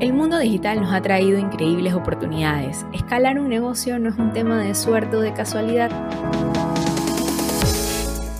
[0.00, 2.86] El mundo digital nos ha traído increíbles oportunidades.
[2.92, 5.90] Escalar un negocio no es un tema de suerte o de casualidad.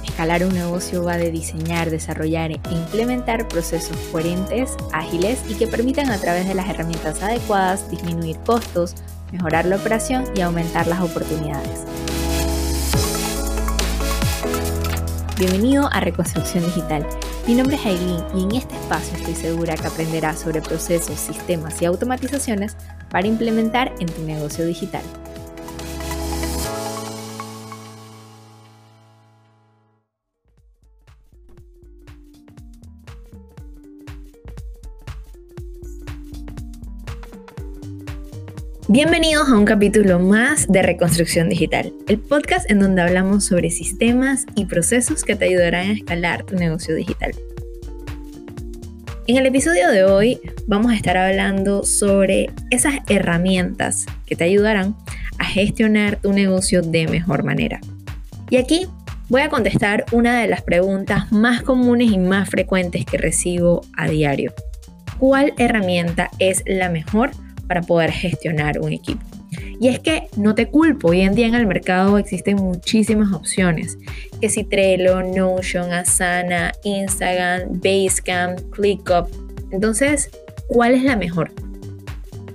[0.04, 6.10] Escalar un negocio va de diseñar, desarrollar e implementar procesos coherentes, ágiles y que permitan
[6.10, 8.94] a través de las herramientas adecuadas disminuir costos,
[9.32, 11.84] mejorar la operación y aumentar las oportunidades.
[15.36, 17.04] Bienvenido a Reconstrucción Digital
[17.48, 21.80] mi nombre es Aileen y en este espacio estoy segura que aprenderás sobre procesos, sistemas
[21.80, 22.76] y automatizaciones
[23.10, 25.00] para implementar en tu negocio digital.
[38.90, 44.46] Bienvenidos a un capítulo más de Reconstrucción Digital, el podcast en donde hablamos sobre sistemas
[44.54, 47.32] y procesos que te ayudarán a escalar tu negocio digital.
[49.26, 54.96] En el episodio de hoy vamos a estar hablando sobre esas herramientas que te ayudarán
[55.36, 57.80] a gestionar tu negocio de mejor manera.
[58.48, 58.86] Y aquí
[59.28, 64.08] voy a contestar una de las preguntas más comunes y más frecuentes que recibo a
[64.08, 64.54] diario.
[65.18, 67.32] ¿Cuál herramienta es la mejor
[67.68, 69.20] para poder gestionar un equipo.
[69.80, 73.98] Y es que no te culpo, hoy en día en el mercado existen muchísimas opciones,
[74.40, 79.28] que si Trello, Notion, Asana, Instagram, Basecamp, ClickUp.
[79.70, 80.30] Entonces,
[80.66, 81.52] ¿cuál es la mejor?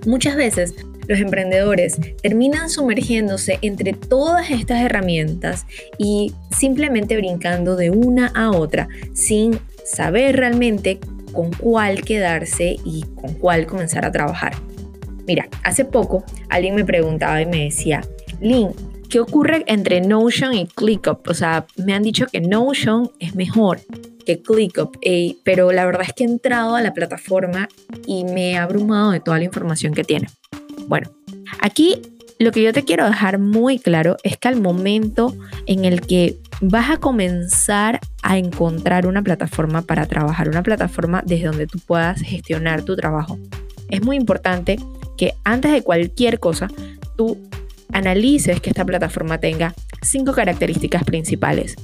[0.06, 0.75] Muchas veces
[1.08, 5.66] los emprendedores terminan sumergiéndose entre todas estas herramientas
[5.97, 11.00] y simplemente brincando de una a otra sin saber realmente
[11.31, 14.53] con cuál quedarse y con cuál comenzar a trabajar.
[15.25, 18.02] Mira, hace poco alguien me preguntaba y me decía,
[18.41, 18.71] Lynn,
[19.09, 21.27] ¿qué ocurre entre Notion y ClickUp?
[21.27, 23.79] O sea, me han dicho que Notion es mejor
[24.25, 24.97] que ClickUp,
[25.44, 27.67] pero la verdad es que he entrado a la plataforma
[28.05, 30.27] y me he abrumado de toda la información que tiene.
[30.88, 31.12] Bueno,
[31.59, 32.01] aquí
[32.39, 35.33] lo que yo te quiero dejar muy claro es que al momento
[35.67, 41.45] en el que vas a comenzar a encontrar una plataforma para trabajar, una plataforma desde
[41.45, 43.38] donde tú puedas gestionar tu trabajo,
[43.89, 44.78] es muy importante
[45.18, 46.68] que antes de cualquier cosa,
[47.16, 47.38] tú
[47.91, 51.75] analices que esta plataforma tenga cinco características principales.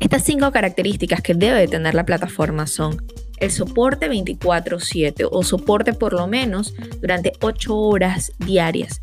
[0.00, 3.02] Estas cinco características que debe tener la plataforma son
[3.38, 9.00] el soporte 24/7 o soporte por lo menos durante 8 horas diarias.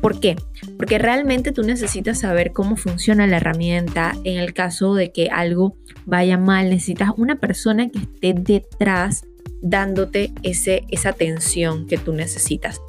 [0.00, 0.36] ¿Por qué?
[0.76, 4.14] Porque realmente tú necesitas saber cómo funciona la herramienta.
[4.24, 5.76] En el caso de que algo
[6.06, 9.24] vaya mal, necesitas una persona que esté detrás
[9.60, 12.80] dándote ese, esa atención que tú necesitas.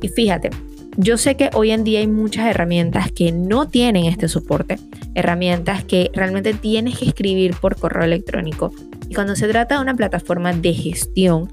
[0.00, 0.50] Y fíjate,
[0.96, 4.78] yo sé que hoy en día hay muchas herramientas que no tienen este soporte,
[5.14, 8.72] herramientas que realmente tienes que escribir por correo electrónico.
[9.08, 11.48] Y cuando se trata de una plataforma de gestión,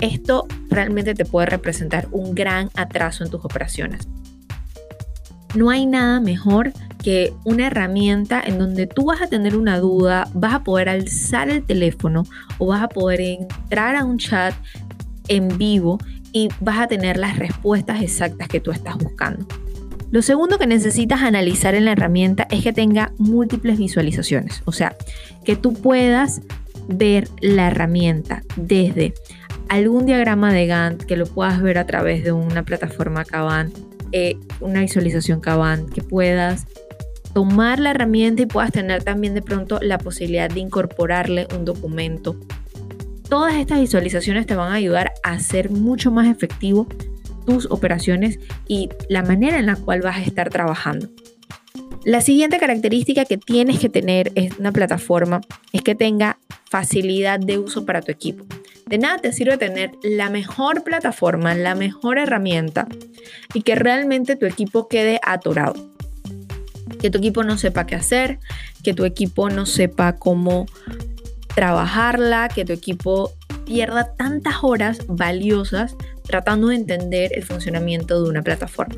[0.00, 4.08] esto realmente te puede representar un gran atraso en tus operaciones.
[5.54, 10.28] No hay nada mejor que una herramienta en donde tú vas a tener una duda,
[10.34, 12.24] vas a poder alzar el teléfono
[12.58, 14.54] o vas a poder entrar a un chat
[15.28, 15.98] en vivo
[16.32, 19.46] y vas a tener las respuestas exactas que tú estás buscando.
[20.10, 24.94] Lo segundo que necesitas analizar en la herramienta es que tenga múltiples visualizaciones, o sea,
[25.44, 26.42] que tú puedas
[26.86, 29.14] ver la herramienta desde
[29.68, 33.72] algún diagrama de Gantt, que lo puedas ver a través de una plataforma Kanban,
[34.12, 36.66] eh, una visualización Kanban, que puedas
[37.32, 42.36] tomar la herramienta y puedas tener también de pronto la posibilidad de incorporarle un documento.
[43.28, 46.86] Todas estas visualizaciones te van a ayudar a hacer mucho más efectivo
[47.46, 51.08] tus operaciones y la manera en la cual vas a estar trabajando.
[52.04, 55.40] La siguiente característica que tienes que tener en una plataforma
[55.72, 56.38] es que tenga
[56.72, 58.46] facilidad de uso para tu equipo.
[58.86, 62.88] De nada te sirve tener la mejor plataforma, la mejor herramienta
[63.52, 65.92] y que realmente tu equipo quede atorado.
[66.98, 68.38] Que tu equipo no sepa qué hacer,
[68.82, 70.64] que tu equipo no sepa cómo
[71.54, 73.32] trabajarla, que tu equipo
[73.66, 78.96] pierda tantas horas valiosas tratando de entender el funcionamiento de una plataforma.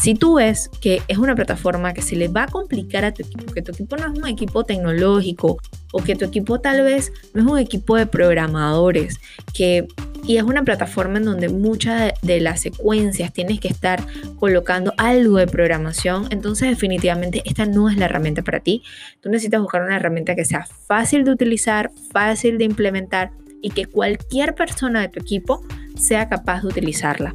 [0.00, 3.22] Si tú ves que es una plataforma que se le va a complicar a tu
[3.22, 5.58] equipo, que tu equipo no es un equipo tecnológico
[5.92, 9.20] o que tu equipo tal vez no es un equipo de programadores,
[9.54, 9.86] que
[10.26, 14.04] y es una plataforma en donde muchas de las secuencias tienes que estar
[14.38, 18.82] colocando algo de programación, entonces definitivamente esta no es la herramienta para ti.
[19.20, 23.30] Tú necesitas buscar una herramienta que sea fácil de utilizar, fácil de implementar
[23.62, 25.62] y que cualquier persona de tu equipo
[25.96, 27.34] sea capaz de utilizarla.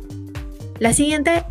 [0.79, 1.43] La siguiente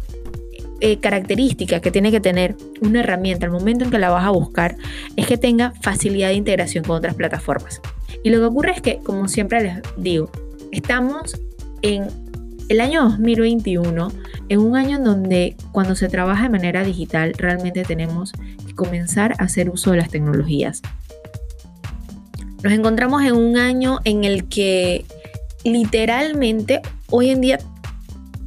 [0.86, 4.28] eh, característica que tiene que tener una herramienta al momento en que la vas a
[4.28, 4.76] buscar
[5.16, 7.81] es que tenga facilidad de integración con otras plataformas.
[8.22, 10.31] Y lo que ocurre es que, como siempre les digo,
[10.72, 11.40] estamos
[11.81, 12.08] en
[12.69, 14.12] el año 2021
[14.50, 18.32] es un año en donde cuando se trabaja de manera digital realmente tenemos
[18.66, 20.82] que comenzar a hacer uso de las tecnologías.
[22.62, 25.06] Nos encontramos en un año en el que
[25.64, 27.58] literalmente hoy en día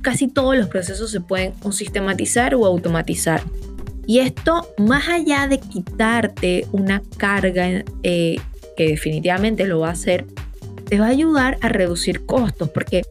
[0.07, 3.41] casi todos los procesos se pueden o sistematizar o automatizar.
[4.05, 8.37] Y esto, más allá de quitarte una carga eh,
[8.77, 10.25] que definitivamente lo va a hacer,
[10.85, 13.01] te va a ayudar a reducir costos, porque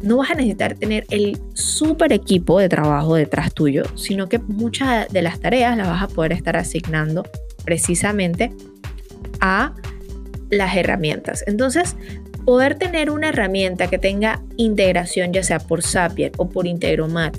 [0.00, 5.08] no vas a necesitar tener el super equipo de trabajo detrás tuyo, sino que muchas
[5.12, 7.24] de las tareas las vas a poder estar asignando
[7.64, 8.52] precisamente
[9.40, 9.74] a
[10.50, 11.42] las herramientas.
[11.48, 11.96] Entonces,
[12.44, 17.36] poder tener una herramienta que tenga integración ya sea por Zapier o por Integromat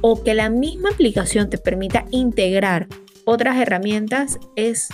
[0.00, 2.88] o que la misma aplicación te permita integrar
[3.24, 4.88] otras herramientas es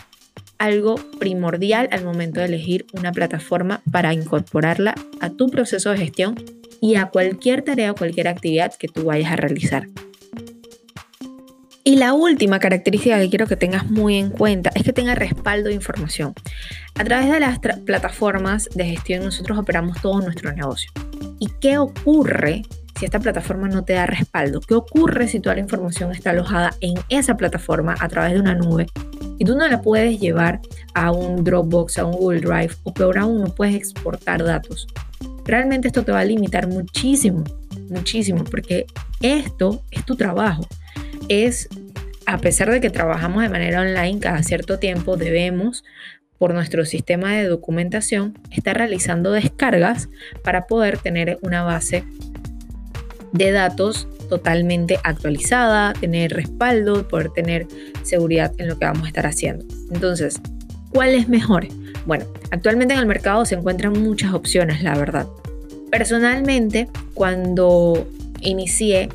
[0.58, 6.34] algo primordial al momento de elegir una plataforma para incorporarla a tu proceso de gestión
[6.80, 9.86] y a cualquier tarea o cualquier actividad que tú vayas a realizar.
[11.88, 15.68] Y la última característica que quiero que tengas muy en cuenta es que tenga respaldo
[15.68, 16.34] de información.
[16.96, 20.90] A través de las plataformas de gestión nosotros operamos todo nuestro negocio.
[21.38, 22.62] ¿Y qué ocurre
[22.98, 24.60] si esta plataforma no te da respaldo?
[24.62, 28.56] ¿Qué ocurre si toda la información está alojada en esa plataforma a través de una
[28.56, 28.88] nube
[29.38, 30.58] y tú no la puedes llevar
[30.94, 34.88] a un Dropbox, a un Google Drive o peor aún no puedes exportar datos?
[35.44, 37.44] Realmente esto te va a limitar muchísimo,
[37.90, 38.86] muchísimo, porque
[39.20, 40.66] esto es tu trabajo.
[41.28, 41.68] Es,
[42.26, 45.84] a pesar de que trabajamos de manera online cada cierto tiempo, debemos
[46.38, 50.08] por nuestro sistema de documentación estar realizando descargas
[50.44, 52.04] para poder tener una base
[53.32, 57.66] de datos totalmente actualizada, tener respaldo, poder tener
[58.02, 59.64] seguridad en lo que vamos a estar haciendo.
[59.92, 60.40] Entonces,
[60.90, 61.68] ¿cuál es mejor?
[62.06, 65.26] Bueno, actualmente en el mercado se encuentran muchas opciones, la verdad.
[65.90, 68.08] Personalmente, cuando
[68.40, 69.08] inicié,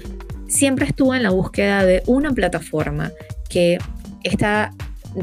[0.52, 3.12] siempre estuve en la búsqueda de una plataforma
[3.50, 3.78] que
[4.24, 4.72] esta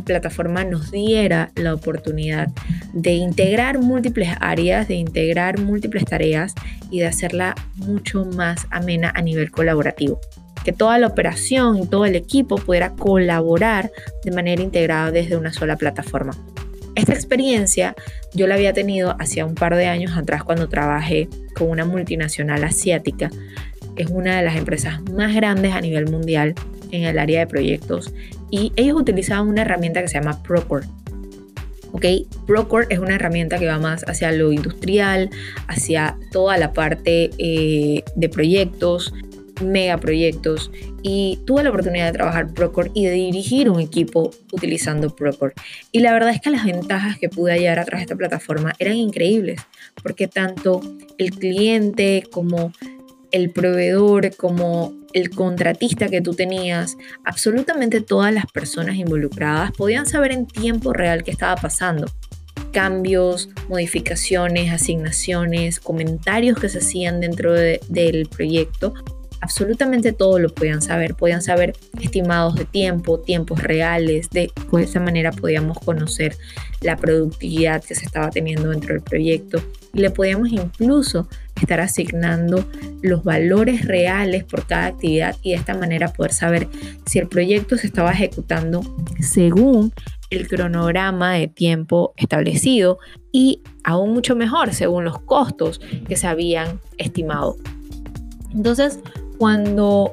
[0.05, 2.49] plataforma nos diera la oportunidad
[2.93, 6.55] de integrar múltiples áreas, de integrar múltiples tareas
[6.91, 10.21] y de hacerla mucho más amena a nivel colaborativo.
[10.65, 13.91] Que toda la operación y todo el equipo pudiera colaborar
[14.25, 16.33] de manera integrada desde una sola plataforma.
[16.95, 17.95] Esta experiencia
[18.35, 22.65] yo la había tenido hace un par de años atrás cuando trabajé con una multinacional
[22.65, 23.31] asiática.
[23.99, 26.55] Es una de las empresas más grandes a nivel mundial
[26.91, 28.13] en el área de proyectos
[28.51, 30.87] y ellos utilizaban una herramienta que se llama Procore.
[31.93, 32.05] ¿ok?
[32.47, 35.31] Procore es una herramienta que va más hacia lo industrial,
[35.67, 39.13] hacia toda la parte eh, de proyectos,
[39.63, 40.71] megaproyectos
[41.03, 45.55] y tuve la oportunidad de trabajar Procore y de dirigir un equipo utilizando Procore.
[45.93, 48.75] Y la verdad es que las ventajas que pude hallar a través de esta plataforma
[48.79, 49.61] eran increíbles,
[50.03, 50.81] porque tanto
[51.19, 52.73] el cliente como
[53.31, 60.33] el proveedor, como el contratista que tú tenías, absolutamente todas las personas involucradas podían saber
[60.33, 62.07] en tiempo real qué estaba pasando.
[62.73, 68.95] Cambios, modificaciones, asignaciones, comentarios que se hacían dentro del proyecto
[69.49, 71.73] absolutamente todo lo podían saber, podían saber
[72.03, 76.37] estimados de tiempo, tiempos reales, de, de esa manera podíamos conocer
[76.83, 79.59] la productividad que se estaba teniendo dentro del proyecto
[79.95, 81.29] y le podíamos incluso
[81.59, 82.63] estar asignando
[83.01, 86.69] los valores reales por cada actividad y de esta manera poder saber
[87.07, 88.83] si el proyecto se estaba ejecutando
[89.19, 89.95] según
[90.29, 92.99] el cronograma de tiempo establecido
[93.33, 97.57] y aún mucho mejor según los costos que se habían estimado.
[98.55, 99.01] Entonces,
[99.39, 100.13] cuando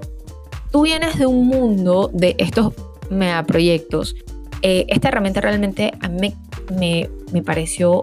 [0.72, 2.74] tú vienes de un mundo de estos
[3.10, 4.15] megaproyectos,
[4.62, 6.34] eh, esta herramienta realmente a mí
[6.79, 8.01] me, me pareció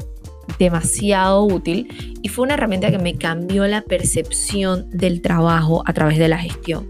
[0.59, 6.19] demasiado útil y fue una herramienta que me cambió la percepción del trabajo a través
[6.19, 6.87] de la gestión.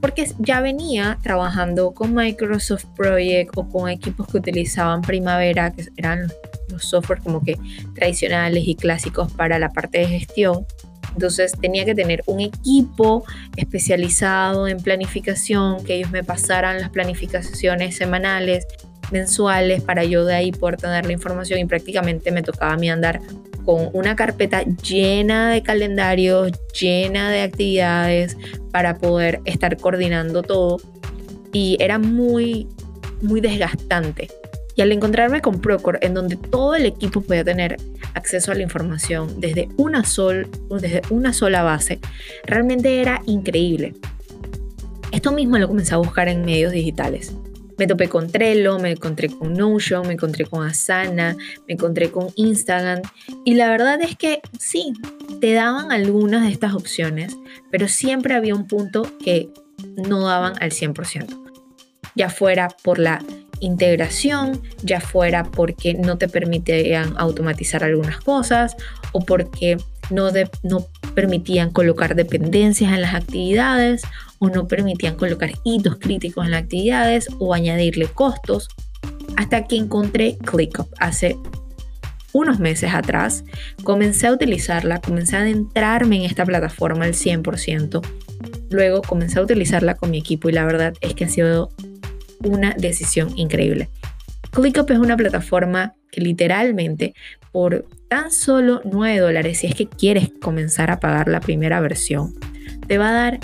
[0.00, 6.30] Porque ya venía trabajando con Microsoft Project o con equipos que utilizaban Primavera, que eran
[6.68, 7.56] los softwares como que
[7.94, 10.66] tradicionales y clásicos para la parte de gestión.
[11.16, 13.24] Entonces tenía que tener un equipo
[13.56, 18.66] especializado en planificación, que ellos me pasaran las planificaciones semanales,
[19.10, 22.90] mensuales, para yo de ahí poder tener la información y prácticamente me tocaba a mí
[22.90, 23.20] andar
[23.64, 28.36] con una carpeta llena de calendarios, llena de actividades
[28.70, 30.80] para poder estar coordinando todo.
[31.50, 32.68] Y era muy,
[33.22, 34.28] muy desgastante.
[34.74, 37.78] Y al encontrarme con Procore, en donde todo el equipo podía tener
[38.16, 40.48] acceso a la información desde una, sol,
[40.80, 42.00] desde una sola base,
[42.44, 43.94] realmente era increíble.
[45.12, 47.32] Esto mismo lo comencé a buscar en medios digitales.
[47.78, 51.36] Me topé con Trello, me encontré con Notion, me encontré con Asana,
[51.68, 53.02] me encontré con Instagram
[53.44, 54.94] y la verdad es que sí,
[55.40, 57.36] te daban algunas de estas opciones,
[57.70, 59.50] pero siempre había un punto que
[59.96, 61.44] no daban al 100%.
[62.14, 63.22] Ya fuera por la
[63.60, 68.76] integración, ya fuera porque no te permitían automatizar algunas cosas
[69.12, 69.76] o porque
[70.10, 70.30] no,
[70.62, 74.02] no permitían colocar dependencias en las actividades
[74.38, 78.68] o no permitían colocar hitos críticos en las actividades o añadirle costos,
[79.36, 81.36] hasta que encontré ClickUp hace
[82.32, 83.44] unos meses atrás,
[83.82, 88.06] comencé a utilizarla, comencé a adentrarme en esta plataforma al 100%.
[88.68, 91.70] Luego comencé a utilizarla con mi equipo y la verdad es que ha sido
[92.44, 93.88] una decisión increíble.
[94.50, 97.14] ClickUp es una plataforma que literalmente
[97.52, 102.34] por tan solo 9 dólares, si es que quieres comenzar a pagar la primera versión,
[102.86, 103.40] te va a dar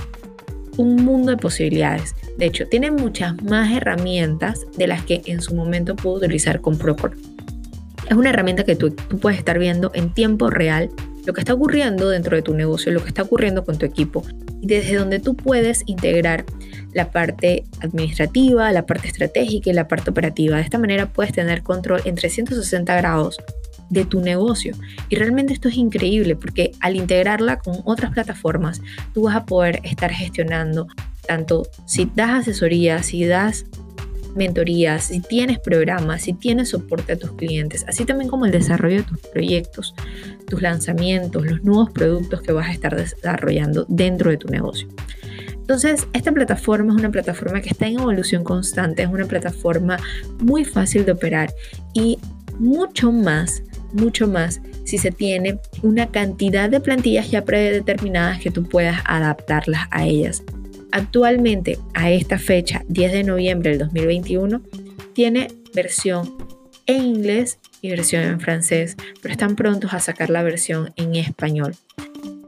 [0.76, 2.14] un mundo de posibilidades.
[2.38, 6.78] De hecho, tiene muchas más herramientas de las que en su momento puedo utilizar con
[6.78, 7.16] Procore.
[8.08, 10.90] Es una herramienta que tú puedes estar viendo en tiempo real
[11.26, 14.24] lo que está ocurriendo dentro de tu negocio, lo que está ocurriendo con tu equipo
[14.66, 16.44] desde donde tú puedes integrar
[16.92, 20.56] la parte administrativa, la parte estratégica y la parte operativa.
[20.56, 23.38] De esta manera puedes tener control en 360 grados
[23.90, 24.74] de tu negocio.
[25.08, 28.80] Y realmente esto es increíble porque al integrarla con otras plataformas,
[29.12, 30.86] tú vas a poder estar gestionando
[31.26, 33.66] tanto si das asesoría, si das
[34.34, 38.96] mentorías, si tienes programas, si tienes soporte a tus clientes, así también como el desarrollo
[38.96, 39.94] de tus proyectos,
[40.52, 44.86] tus lanzamientos, los nuevos productos que vas a estar desarrollando dentro de tu negocio.
[45.48, 49.96] Entonces, esta plataforma es una plataforma que está en evolución constante, es una plataforma
[50.40, 51.54] muy fácil de operar
[51.94, 52.18] y
[52.58, 53.62] mucho más,
[53.94, 59.88] mucho más si se tiene una cantidad de plantillas ya predeterminadas que tú puedas adaptarlas
[59.90, 60.42] a ellas.
[60.90, 64.60] Actualmente, a esta fecha, 10 de noviembre del 2021,
[65.14, 66.36] tiene versión
[66.84, 67.58] en inglés
[67.90, 71.74] versión en francés, pero están prontos a sacar la versión en español.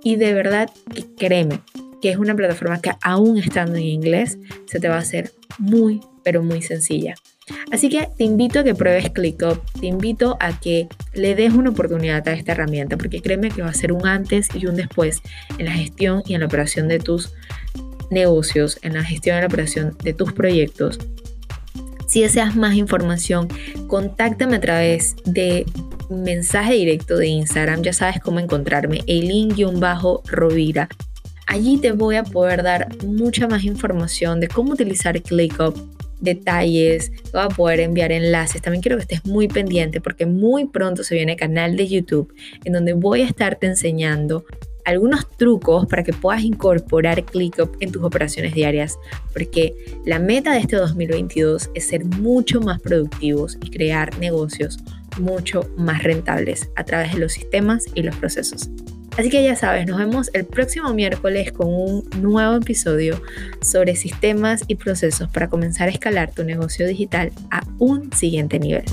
[0.03, 0.71] Y de verdad,
[1.19, 1.61] créeme,
[2.01, 6.01] que es una plataforma que aún estando en inglés, se te va a hacer muy,
[6.23, 7.15] pero muy sencilla.
[7.71, 11.71] Así que te invito a que pruebes ClickUp, te invito a que le des una
[11.71, 15.21] oportunidad a esta herramienta, porque créeme que va a ser un antes y un después
[15.59, 17.33] en la gestión y en la operación de tus
[18.11, 20.99] negocios, en la gestión y la operación de tus proyectos.
[22.15, 23.49] Si deseas más información,
[23.89, 25.67] contáctame a través de
[26.09, 27.83] mensaje directo de Instagram.
[27.83, 30.89] Ya sabes cómo encontrarme, Eileen-Rovira.
[31.49, 35.77] Allí te voy a poder dar mucha más información de cómo utilizar ClickUp,
[36.21, 38.63] detalles, voy a poder enviar enlaces.
[38.63, 42.75] También quiero que estés muy pendiente porque muy pronto se viene canal de YouTube en
[42.75, 44.45] donde voy a estarte enseñando
[44.85, 48.99] algunos trucos para que puedas incorporar ClickUp en tus operaciones diarias,
[49.33, 49.75] porque
[50.05, 54.79] la meta de este 2022 es ser mucho más productivos y crear negocios
[55.19, 58.69] mucho más rentables a través de los sistemas y los procesos.
[59.17, 63.23] Así que ya sabes, nos vemos el próximo miércoles con un nuevo episodio
[63.63, 68.85] sobre sistemas y procesos para comenzar a escalar tu negocio digital a un siguiente nivel.